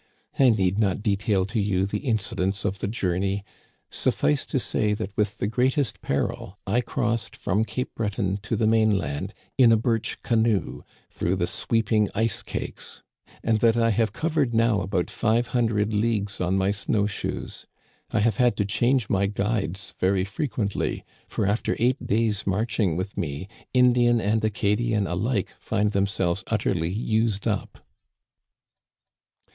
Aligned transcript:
I 0.39 0.49
need 0.49 0.79
not 0.79 1.03
detail 1.03 1.45
to 1.45 1.59
you 1.59 1.85
the 1.85 1.99
incidents 1.99 2.65
of 2.65 2.79
the 2.79 2.87
journey. 2.87 3.45
Suffice 3.91 4.47
to 4.47 4.57
say 4.57 4.95
that 4.95 5.15
with 5.15 5.37
the 5.37 5.45
greatest 5.45 6.01
peril 6.01 6.57
I 6.65 6.81
crossed 6.81 7.35
from 7.35 7.63
Cape 7.65 7.93
Breton 7.93 8.37
to 8.37 8.55
the 8.55 8.65
main 8.65 8.97
land 8.97 9.35
in 9.59 9.71
a 9.71 9.77
birch 9.77 10.19
canoe, 10.23 10.81
through 11.11 11.35
the 11.35 11.45
sweeping 11.45 12.09
ice 12.15 12.41
cakes; 12.41 13.03
and 13.43 13.59
that 13.59 13.77
I 13.77 13.91
have 13.91 14.11
covered 14.11 14.55
now 14.55 14.81
about 14.81 15.11
five 15.11 15.49
hundred 15.49 15.93
leagues 15.93 16.41
on 16.41 16.57
my 16.57 16.71
snow 16.71 17.05
shoes. 17.05 17.67
I 18.09 18.21
have 18.21 18.37
had 18.37 18.57
to 18.57 18.65
change 18.65 19.07
my 19.07 19.27
guides 19.27 19.93
very 19.99 20.23
frequent 20.25 20.75
ly, 20.75 21.03
for 21.27 21.45
after 21.45 21.75
eight 21.77 22.07
days* 22.07 22.47
marching 22.47 22.97
with 22.97 23.17
me, 23.19 23.47
Indian 23.71 24.19
and 24.19 24.43
Acadian 24.43 25.05
alike 25.05 25.53
find 25.59 25.91
themselves 25.91 26.43
utterly 26.47 26.89
used 26.89 27.47
up." 27.47 27.85